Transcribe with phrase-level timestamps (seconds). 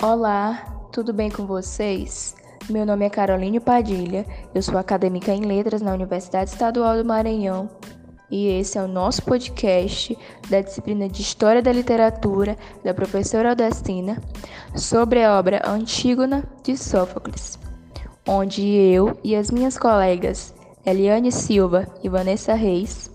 [0.00, 2.36] Olá, tudo bem com vocês?
[2.70, 4.24] Meu nome é Caroline Padilha,
[4.54, 7.68] eu sou acadêmica em Letras na Universidade Estadual do Maranhão
[8.30, 10.16] e esse é o nosso podcast
[10.48, 14.22] da disciplina de História da Literatura da professora Aldestina
[14.76, 17.58] sobre a obra Antígona de Sófocles,
[18.24, 20.54] onde eu e as minhas colegas
[20.86, 23.10] Eliane Silva e Vanessa Reis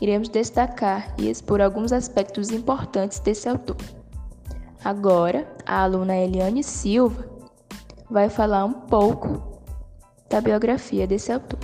[0.00, 3.97] iremos destacar e expor alguns aspectos importantes desse autor.
[4.84, 7.28] Agora, a aluna Eliane Silva
[8.10, 9.62] vai falar um pouco
[10.30, 11.58] da biografia desse autor.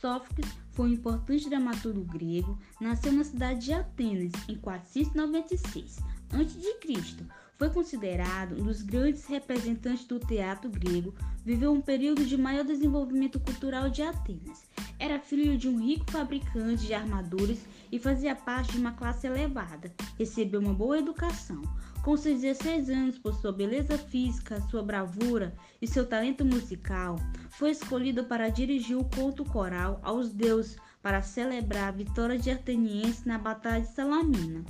[0.00, 7.26] Sófocles foi um importante dramaturgo grego, nasceu na cidade de Atenas em 496 a.C.
[7.58, 11.14] Foi considerado um dos grandes representantes do teatro grego,
[11.44, 14.64] viveu um período de maior desenvolvimento cultural de Atenas.
[14.98, 17.58] Era filho de um rico fabricante de armaduras
[17.92, 19.94] e fazia parte de uma classe elevada.
[20.18, 21.60] Recebeu uma boa educação.
[22.02, 27.16] Com seus 16 anos, por sua beleza física, sua bravura e seu talento musical,
[27.50, 33.24] foi escolhido para dirigir o culto coral aos deuses para celebrar a vitória de Atenienses
[33.24, 34.64] na Batalha de Salamina.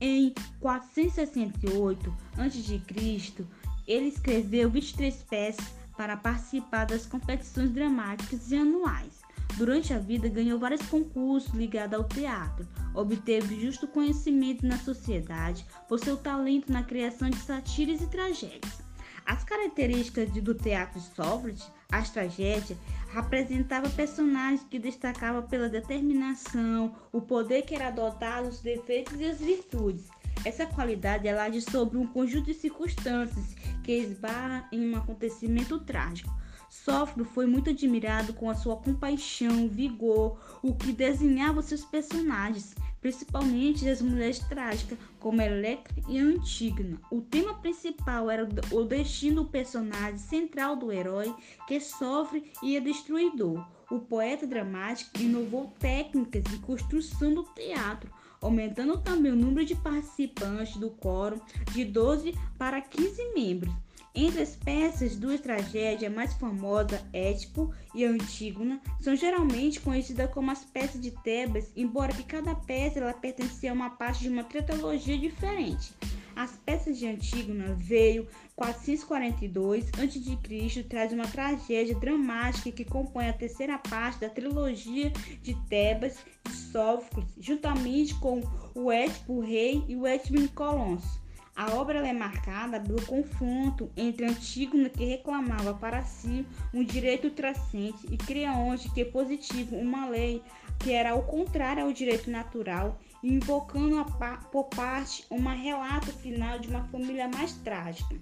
[0.00, 3.44] Em 468 a.C.,
[3.86, 9.23] ele escreveu 23 peças para participar das competições dramáticas e anuais.
[9.56, 16.00] Durante a vida, ganhou vários concursos ligados ao teatro, obteve justo conhecimento na sociedade por
[16.00, 18.82] seu talento na criação de satírias e tragédias.
[19.24, 22.76] As características do teatro de Sócrates, as tragédias,
[23.14, 29.38] apresentava personagens que destacavam pela determinação, o poder que era dotado, os defeitos e as
[29.38, 30.08] virtudes.
[30.44, 36.43] Essa qualidade age sobre um conjunto de circunstâncias que esbarra em um acontecimento trágico.
[36.74, 43.88] Sófocles foi muito admirado com a sua compaixão, vigor, o que desenhava seus personagens, principalmente
[43.88, 47.00] as mulheres trágicas, como Electra e Antígona.
[47.12, 51.32] O tema principal era o destino do personagem central do herói
[51.68, 53.64] que sofre e é destruidor.
[53.88, 58.10] O poeta dramático inovou técnicas de construção do teatro,
[58.40, 61.40] aumentando também o número de participantes do coro
[61.72, 63.72] de 12 para 15 membros.
[64.16, 70.64] Entre as peças, duas tragédias mais famosas, Édipo e Antígona, são geralmente conhecidas como as
[70.64, 75.18] peças de Tebas, embora que cada peça ela pertencia a uma parte de uma tetralogia
[75.18, 75.92] diferente.
[76.36, 80.82] As peças de Antígona veio 442 a.C.
[80.84, 87.26] traz uma tragédia dramática que compõe a terceira parte da trilogia de Tebas de Sófocles,
[87.36, 88.40] juntamente com
[88.76, 91.23] o Édipo Rei e o Édipo Nicolons.
[91.56, 98.06] A obra é marcada pelo confronto entre Antígona, que reclamava para si um direito trascendente,
[98.10, 100.42] e Creonte, que positiva uma lei
[100.80, 104.04] que era ao contrário ao direito natural, invocando
[104.50, 108.16] por parte um relato final de uma família mais trágica.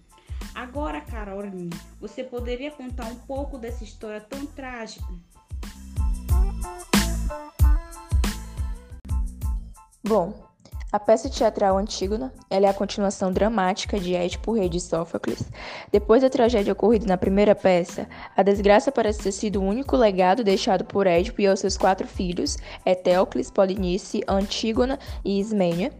[0.54, 5.06] Agora, Caroline, você poderia contar um pouco dessa história tão trágica?
[10.04, 10.51] Bom,
[10.92, 15.42] a peça teatral Antígona é a continuação dramática de Édipo, rei de Sófocles.
[15.90, 20.44] Depois da tragédia ocorrida na primeira peça, a desgraça parece ter sido o único legado
[20.44, 25.90] deixado por Édipo e aos seus quatro filhos, Etéocles, Polinice, Antígona e Ismênia.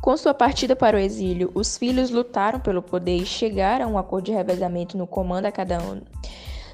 [0.00, 3.98] Com sua partida para o exílio, os filhos lutaram pelo poder e chegaram a um
[3.98, 6.00] acordo de revezamento no comando a cada um.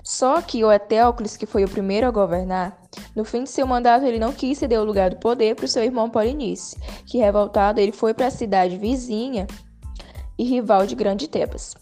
[0.04, 2.78] Só que o Etéocles, que foi o primeiro a governar,
[3.16, 5.68] no fim de seu mandato ele não quis ceder o lugar do poder para o
[5.68, 6.76] seu irmão Polinice,
[7.06, 9.46] que revoltado ele foi para a cidade vizinha
[10.38, 11.74] e rival de Grande Tebas.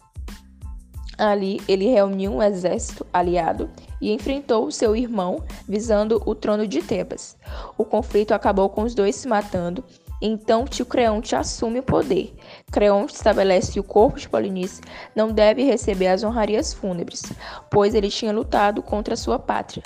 [1.19, 3.69] Ali ele reuniu um exército aliado
[4.01, 7.37] e enfrentou seu irmão visando o trono de Tebas.
[7.77, 9.85] O conflito acabou com os dois se matando
[10.25, 12.33] então tio Creonte assume o poder.
[12.71, 14.81] Creonte estabelece que o corpo de Polinice
[15.17, 17.25] não deve receber as honrarias fúnebres,
[17.69, 19.83] pois ele tinha lutado contra sua pátria.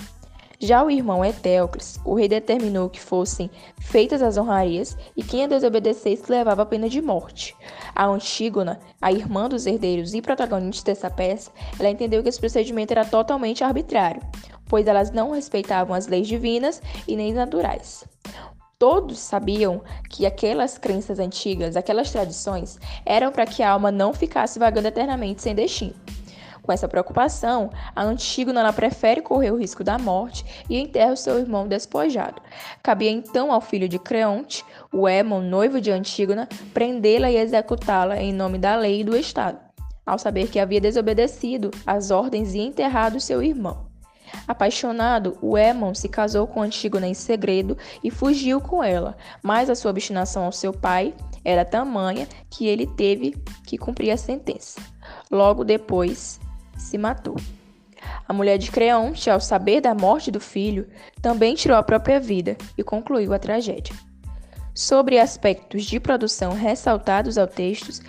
[0.59, 5.47] Já o irmão Etéocles, o rei determinou que fossem feitas as honrarias e quem a
[5.47, 7.55] desobedecesse levava a pena de morte.
[7.95, 12.93] A Antígona, a irmã dos herdeiros e protagonista dessa peça, ela entendeu que esse procedimento
[12.93, 14.23] era totalmente arbitrário,
[14.67, 18.05] pois elas não respeitavam as leis divinas e nem naturais.
[18.79, 19.81] Todos sabiam
[20.11, 25.41] que aquelas crenças antigas, aquelas tradições, eram para que a alma não ficasse vagando eternamente
[25.41, 25.95] sem destino.
[26.61, 31.39] Com essa preocupação, a Antígona prefere correr o risco da morte e enterra o seu
[31.39, 32.43] irmão despojado.
[32.83, 34.63] Cabia então ao filho de Creonte,
[34.93, 39.59] o Émon, noivo de Antígona, prendê-la e executá-la em nome da lei e do Estado,
[40.05, 43.86] ao saber que havia desobedecido às ordens e enterrado seu irmão.
[44.47, 49.75] Apaixonado, o Émon se casou com Antígona em segredo e fugiu com ela, mas a
[49.75, 51.15] sua obstinação ao seu pai
[51.45, 54.81] era tamanha que ele teve que cumprir a sentença.
[55.31, 56.41] Logo depois,
[56.77, 57.37] se matou.
[58.29, 60.89] A mulher de Creonte, ao saber da morte do filho,
[61.21, 63.95] também tirou a própria vida e concluiu a tragédia.
[64.75, 68.03] Sobre aspectos de produção ressaltados ao texto,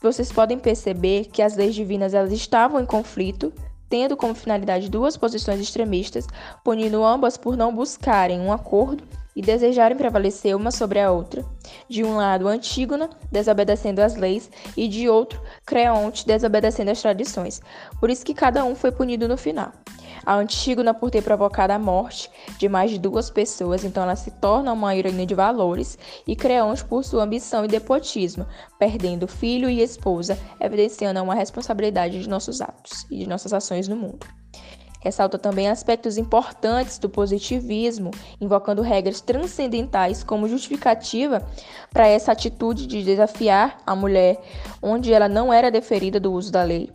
[0.00, 3.52] vocês podem perceber que as leis divinas elas estavam em conflito,
[3.94, 6.26] tendo como finalidade duas posições extremistas,
[6.64, 11.44] punindo ambas por não buscarem um acordo e desejarem prevalecer uma sobre a outra.
[11.88, 17.60] De um lado, Antígona, desobedecendo as leis, e de outro, Creonte, desobedecendo as tradições.
[18.00, 19.72] Por isso que cada um foi punido no final.
[20.24, 24.30] A Antígona, por ter provocado a morte de mais de duas pessoas, então ela se
[24.30, 28.46] torna uma heroína de valores, e Creonte por sua ambição e depotismo,
[28.78, 33.96] perdendo filho e esposa, evidenciando uma responsabilidade de nossos atos e de nossas ações no
[33.96, 34.26] mundo.
[35.04, 38.10] Ressalta também aspectos importantes do positivismo,
[38.40, 41.46] invocando regras transcendentais como justificativa
[41.92, 44.40] para essa atitude de desafiar a mulher
[44.80, 46.90] onde ela não era deferida do uso da lei,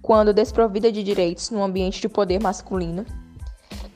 [0.00, 3.04] quando desprovida de direitos no ambiente de poder masculino.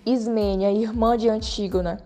[0.04, 2.02] Ismênia, irmã de Antígona,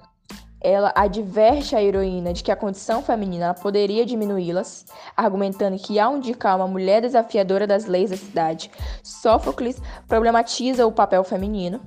[0.66, 4.84] ela adverte a heroína de que a condição feminina poderia diminuí-las,
[5.16, 8.68] argumentando que, ao indicar uma mulher desafiadora das leis da cidade,
[9.00, 11.80] Sófocles problematiza o papel feminino.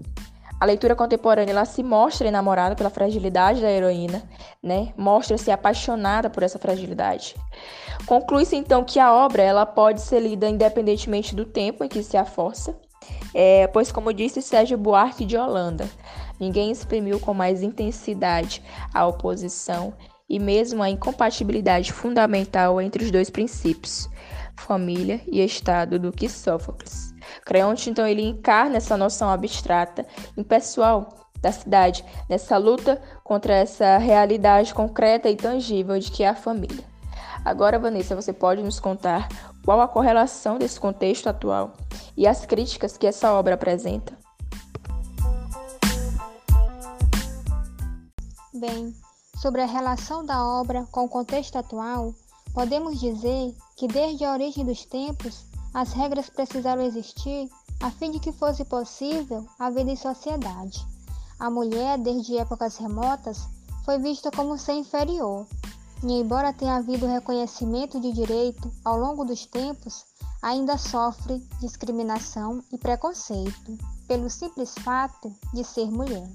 [0.61, 4.23] A leitura contemporânea ela se mostra enamorada pela fragilidade da heroína,
[4.63, 4.93] né?
[4.95, 7.35] Mostra-se apaixonada por essa fragilidade.
[8.05, 12.15] Conclui-se então que a obra ela pode ser lida independentemente do tempo em que se
[12.15, 12.77] a força,
[13.33, 15.89] é, pois como disse Sérgio Buarque de Holanda,
[16.39, 18.63] Ninguém exprimiu com mais intensidade
[18.93, 19.93] a oposição
[20.29, 24.07] e mesmo a incompatibilidade fundamental entre os dois princípios,
[24.55, 27.13] família e Estado, do que Sófocles.
[27.45, 30.05] Creonte, então, ele encarna essa noção abstrata,
[30.37, 31.09] impessoal
[31.41, 36.83] da cidade, nessa luta contra essa realidade concreta e tangível de que é a família.
[37.43, 39.29] Agora, Vanessa, você pode nos contar
[39.63, 41.73] qual a correlação desse contexto atual
[42.15, 44.18] e as críticas que essa obra apresenta?
[48.53, 48.95] Bem,
[49.37, 52.15] sobre a relação da obra com o contexto atual,
[52.51, 57.47] podemos dizer que desde a origem dos tempos, as regras precisaram existir
[57.79, 60.83] a fim de que fosse possível a vida em sociedade.
[61.39, 63.47] A mulher, desde épocas remotas,
[63.85, 65.45] foi vista como ser inferior,
[66.03, 70.05] e embora tenha havido reconhecimento de direito ao longo dos tempos,
[70.41, 76.27] ainda sofre discriminação e preconceito pelo simples fato de ser mulher.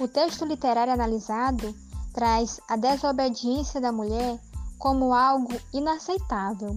[0.00, 1.74] O texto literário analisado
[2.14, 4.40] traz a desobediência da mulher
[4.78, 6.74] como algo inaceitável,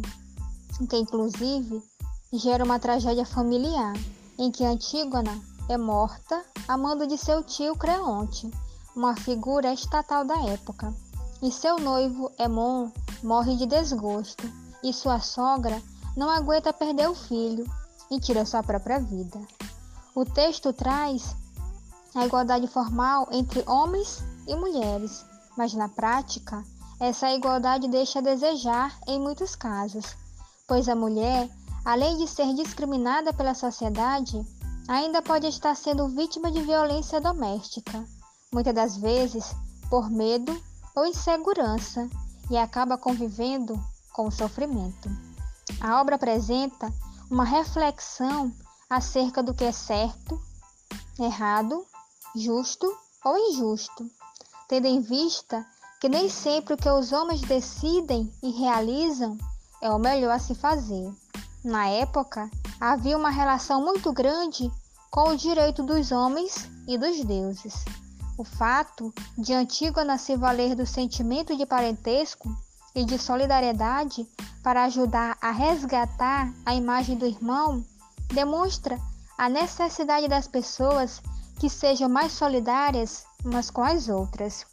[0.89, 1.81] que inclusive
[2.33, 3.93] gera uma tragédia familiar,
[4.37, 5.39] em que Antígona
[5.69, 8.51] é morta a mando de seu tio Creonte,
[8.93, 10.93] uma figura estatal da época,
[11.41, 12.91] e seu noivo Hemon
[13.23, 14.51] morre de desgosto,
[14.83, 15.81] e sua sogra
[16.17, 17.65] não aguenta perder o filho
[18.11, 19.39] e tira sua própria vida.
[20.13, 21.33] O texto traz
[22.15, 25.25] a igualdade formal entre homens e mulheres,
[25.57, 26.63] mas na prática,
[26.99, 30.15] essa igualdade deixa a desejar em muitos casos,
[30.67, 31.49] pois a mulher,
[31.83, 34.45] além de ser discriminada pela sociedade,
[34.87, 38.05] ainda pode estar sendo vítima de violência doméstica,
[38.53, 39.55] muitas das vezes
[39.89, 40.55] por medo
[40.95, 42.07] ou insegurança,
[42.49, 43.79] e acaba convivendo
[44.11, 45.09] com o sofrimento.
[45.81, 46.93] A obra apresenta
[47.31, 48.53] uma reflexão
[48.89, 50.39] acerca do que é certo,
[51.17, 51.85] errado
[52.35, 52.91] justo
[53.23, 54.09] ou injusto,
[54.67, 55.65] tendo em vista
[55.99, 59.37] que nem sempre o que os homens decidem e realizam
[59.81, 61.11] é o melhor a se fazer.
[61.63, 62.49] Na época,
[62.79, 64.69] havia uma relação muito grande
[65.09, 67.85] com o direito dos homens e dos deuses.
[68.37, 72.49] O fato de Antígona se valer do sentimento de parentesco
[72.95, 74.27] e de solidariedade
[74.63, 77.83] para ajudar a resgatar a imagem do irmão
[78.33, 78.99] demonstra
[79.37, 81.21] a necessidade das pessoas
[81.59, 84.65] que sejam mais solidárias umas com as outras.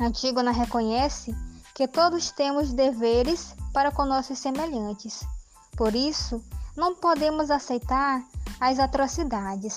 [0.00, 1.34] Antígona reconhece
[1.74, 5.24] que todos temos deveres para com nossos semelhantes.
[5.76, 6.42] Por isso,
[6.76, 8.24] não podemos aceitar
[8.60, 9.76] as atrocidades,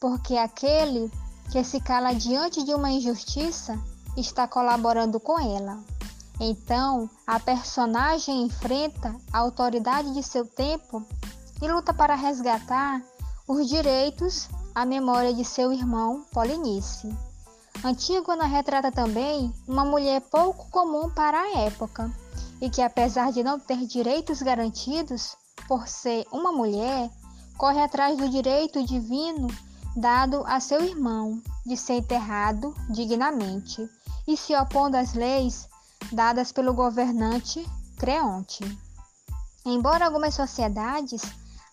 [0.00, 1.10] porque aquele
[1.50, 3.78] que se cala diante de uma injustiça
[4.16, 5.78] está colaborando com ela.
[6.38, 11.04] Então, a personagem enfrenta a autoridade de seu tempo
[11.62, 13.02] e luta para resgatar
[13.48, 17.08] os direitos a memória de seu irmão Polinice.
[17.82, 22.12] Antígona retrata também uma mulher pouco comum para a época
[22.60, 25.34] e que, apesar de não ter direitos garantidos
[25.66, 27.10] por ser uma mulher,
[27.56, 29.48] corre atrás do direito divino
[29.96, 33.88] dado a seu irmão de ser enterrado dignamente
[34.28, 35.66] e se opondo às leis
[36.12, 37.66] dadas pelo governante
[37.96, 38.62] Creonte.
[39.64, 41.22] Embora algumas sociedades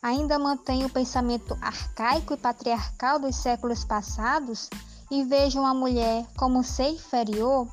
[0.04, 4.70] ainda mantenham o pensamento arcaico e patriarcal dos séculos passados
[5.10, 7.68] e vejam a mulher como ser inferior,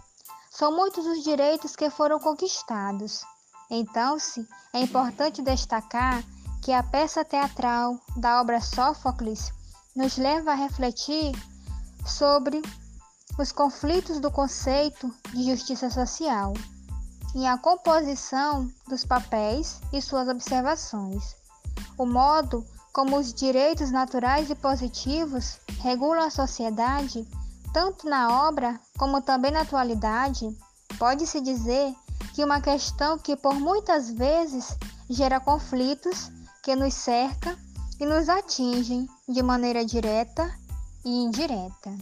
[0.48, 3.22] são muitos os direitos que foram conquistados.
[3.68, 6.22] Então-se, é importante destacar
[6.62, 9.52] que a peça teatral da obra Sófocles
[9.96, 11.32] nos leva a refletir
[12.06, 12.62] sobre
[13.38, 16.52] os conflitos do conceito de justiça social
[17.34, 21.39] e a composição dos papéis e suas observações.
[22.00, 22.64] O modo
[22.94, 27.28] como os direitos naturais e positivos regulam a sociedade,
[27.74, 30.48] tanto na obra como também na atualidade,
[30.98, 31.94] pode-se dizer
[32.34, 34.78] que uma questão que por muitas vezes
[35.10, 37.54] gera conflitos que nos cerca
[38.00, 40.50] e nos atingem de maneira direta
[41.04, 41.94] e indireta.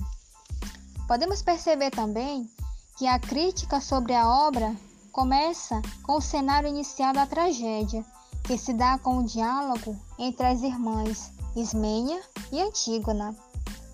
[1.09, 2.49] Podemos perceber também
[2.97, 4.77] que a crítica sobre a obra
[5.11, 8.07] começa com o cenário inicial da tragédia,
[8.49, 12.19] que se dá com o diálogo entre as irmãs Ismênia
[12.51, 13.37] e Antígona,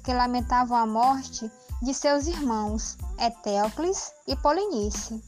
[0.05, 1.51] que lamentavam a morte
[1.83, 5.21] de seus irmãos Etéocles e Polinice,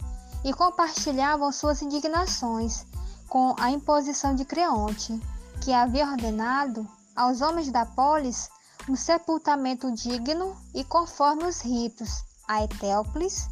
[0.45, 2.87] e compartilhavam suas indignações
[3.28, 5.21] com a imposição de Creonte,
[5.61, 8.49] que havia ordenado aos homens da polis
[8.88, 12.25] um sepultamento digno e conforme os ritos.
[12.47, 13.49] A Etéocles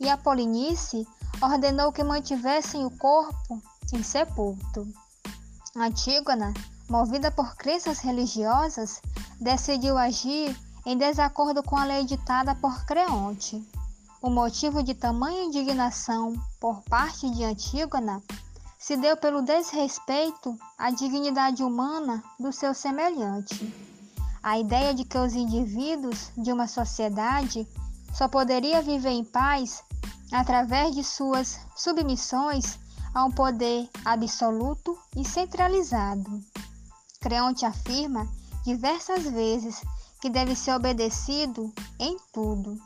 [0.00, 1.06] e a Polinice
[1.42, 4.88] ordenou que mantivessem o corpo insepulto.
[5.76, 6.54] Antígona,
[6.88, 9.02] movida por crenças religiosas,
[9.40, 10.56] decidiu agir
[10.86, 13.62] em desacordo com a lei ditada por Creonte.
[14.22, 18.22] O motivo de tamanha indignação por parte de Antígona
[18.78, 23.72] se deu pelo desrespeito à dignidade humana do seu semelhante.
[24.42, 27.68] A ideia de que os indivíduos de uma sociedade
[28.14, 29.84] só poderia viver em paz
[30.32, 32.78] através de suas submissões
[33.14, 36.40] a um poder absoluto e centralizado.
[37.20, 38.28] Creonte afirma
[38.64, 39.82] diversas vezes
[40.20, 42.76] que deve ser obedecido em tudo,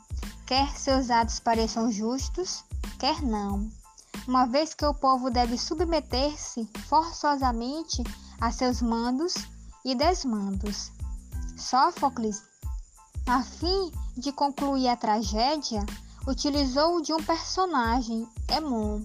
[0.45, 2.63] quer seus atos pareçam justos,
[2.99, 3.69] quer não
[4.27, 8.03] uma vez que o povo deve submeter-se forçosamente
[8.39, 9.33] a seus mandos
[9.83, 10.91] e desmandos.
[11.57, 12.41] Sófocles,
[13.27, 15.85] a fim de concluir a tragédia,
[16.27, 19.01] utilizou de um personagem, Emon,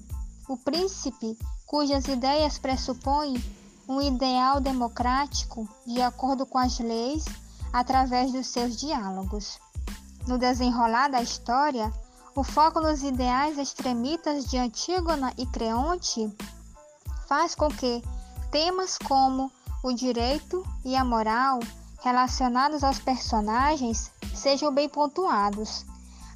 [0.49, 3.43] o príncipe cujas ideias pressupõem
[3.87, 7.27] um ideal democrático de acordo com as leis
[7.73, 9.61] através dos seus diálogos.
[10.27, 11.93] No desenrolar da história,
[12.35, 16.35] o foco nos ideais extremistas de Antígona e Creonte
[17.27, 18.03] faz com que
[18.51, 19.53] temas como
[19.83, 21.61] o direito e a moral
[22.01, 25.85] relacionados aos personagens sejam bem pontuados.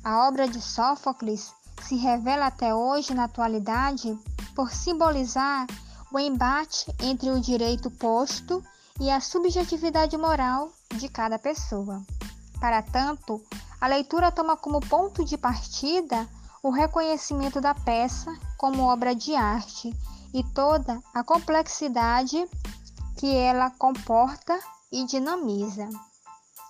[0.05, 1.55] A obra de Sófocles
[1.85, 4.19] se revela até hoje na atualidade
[4.55, 5.67] por simbolizar
[6.13, 8.63] o embate entre o direito posto
[9.01, 12.03] e a subjetividade moral de cada pessoa.
[12.61, 13.43] Para tanto,
[13.81, 16.29] a leitura toma como ponto de partida
[16.63, 19.93] o reconhecimento da peça como obra de arte
[20.33, 22.49] e toda a complexidade
[23.19, 24.59] que ela comporta
[24.91, 25.89] e dinamiza.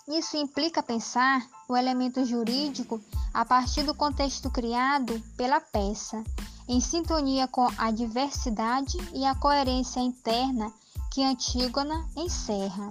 [0.08, 3.00] Isso implica pensar o elemento jurídico
[3.32, 6.22] a partir do contexto criado pela peça,
[6.68, 10.72] em sintonia com a diversidade e a coerência interna
[11.10, 12.88] que Antígona encerra.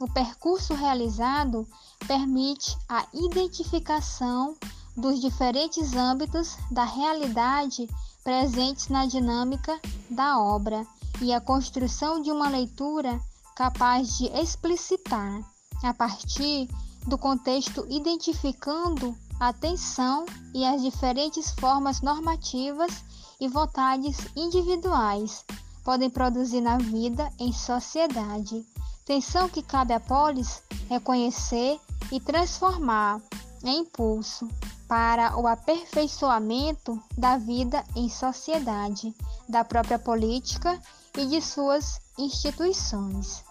[0.00, 1.66] O percurso realizado
[2.06, 4.56] permite a identificação
[4.96, 7.88] dos diferentes âmbitos da realidade
[8.24, 10.86] presentes na dinâmica da obra
[11.20, 13.20] e a construção de uma leitura
[13.54, 15.40] capaz de explicitar,
[15.82, 16.68] a partir
[17.06, 19.16] do contexto, identificando
[19.48, 23.04] a tensão e as diferentes formas normativas
[23.40, 25.44] e vontades individuais
[25.84, 28.64] podem produzir na vida em sociedade
[29.04, 31.80] Tensão que cabe à polis reconhecer
[32.10, 33.20] e transformar
[33.64, 34.48] em impulso
[34.86, 39.14] para o aperfeiçoamento da vida em sociedade,
[39.48, 40.80] da própria política
[41.16, 43.42] e de suas instituições.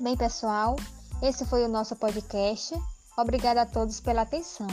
[0.00, 0.76] Bem, pessoal,
[1.22, 2.74] esse foi o nosso podcast.
[3.16, 4.66] Obrigada a todos pela atenção.